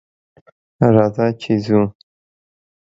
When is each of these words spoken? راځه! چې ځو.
راځه! 0.95 1.25
چې 1.41 1.51
ځو. 1.65 1.81